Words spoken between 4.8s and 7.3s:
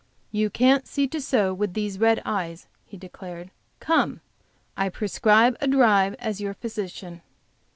prescribe a drive, as your physician."